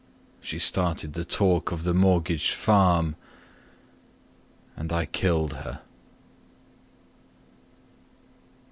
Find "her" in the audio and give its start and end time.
5.53-5.81